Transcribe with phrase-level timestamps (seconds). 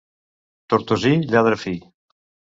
[0.73, 1.77] Tortosí, lladre fi.